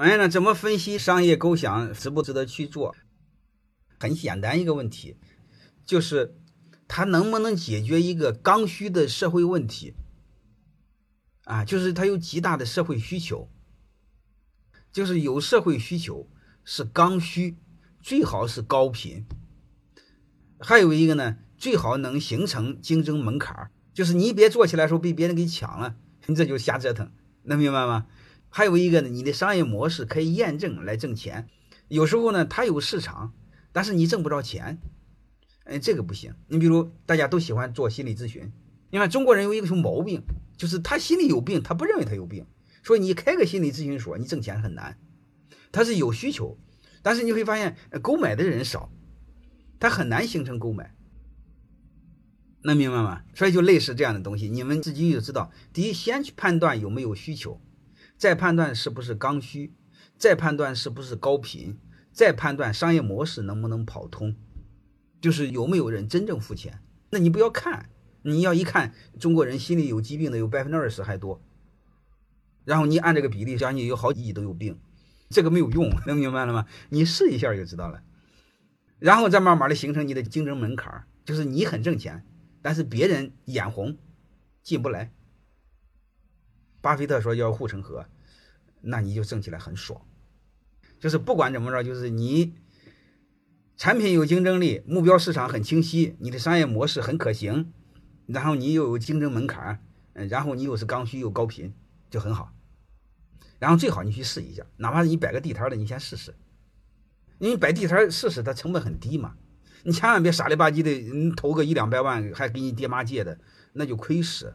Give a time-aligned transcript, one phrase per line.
[0.00, 2.96] 哎，那怎么分析商业构想值不值得去做？
[3.98, 5.18] 很简单一个问题，
[5.84, 6.38] 就是
[6.88, 9.92] 它能不能解决一个刚需的社会问题？
[11.44, 13.50] 啊，就是它有极大的社会需求，
[14.90, 16.30] 就是有社会需求
[16.64, 17.58] 是刚需，
[18.00, 19.26] 最好是高频。
[20.58, 27.12] 还有一个呢，最好能形成竞争门槛，就是你别做起来时候被别人给抢了，你这就瞎折腾，
[27.42, 28.06] 能明白吗？
[28.50, 31.48] 还有一个呢，你的商业模式可以验证来挣钱。
[31.88, 33.32] 有时候呢，它有市场，
[33.72, 34.78] 但是你挣不着钱，
[35.64, 36.34] 哎，这个不行。
[36.48, 38.52] 你比如大家都喜欢做心理咨询，
[38.90, 40.22] 你看中国人有一个什么毛病，
[40.56, 42.44] 就是他心里有病，他不认为他有病。
[42.82, 44.98] 所以你开个心理咨询所，你挣钱很难。
[45.72, 46.58] 他是有需求，
[47.02, 48.90] 但是你会发现购买的人少，
[49.78, 50.94] 他很难形成购买。
[52.62, 53.22] 能明白吗？
[53.34, 55.50] 所以就类似这样的东西，你们自己就知道。
[55.72, 57.60] 第一，先去判断有没有需求。
[58.20, 59.72] 再判断是不是刚需，
[60.18, 61.78] 再判断是不是高频，
[62.12, 64.36] 再判断商业模式能不能跑通，
[65.22, 66.82] 就是有没有人真正付钱。
[67.08, 67.88] 那你不要看，
[68.20, 71.42] 你要一看中国人心里有疾病的有百分之二十还多，
[72.66, 74.78] 然后你按这个比例，相信有好几亿都有病，
[75.30, 76.66] 这个没有用， 能明白了吗？
[76.90, 78.02] 你试一下就知道了，
[78.98, 82.22] 然后再慢慢的形成你的竞争门槛，就是你很挣钱，
[82.60, 83.96] 但是别人眼红，
[84.62, 85.10] 进不来。
[86.82, 88.06] 巴菲特说要护城河，
[88.82, 90.00] 那你就挣起来很爽。
[90.98, 92.54] 就是不管怎么着，就是你
[93.76, 97.72] 产品有竞争力，目标市场很清晰，你的商业模式很可行，
[98.26, 101.72] 然后你又有竞争门槛，嗯，然后你又是刚需又高频，
[102.10, 102.52] 就很好。
[103.58, 106.34] 然后最好你去试一下，哪怕你摆个地摊的，你先试试。
[107.38, 109.36] 你摆地摊试试，它成本很低嘛。
[109.84, 113.38] 你千万别傻里吧唧的，你投个一两百万还给你爹妈借的，
[113.72, 114.54] 那就亏死。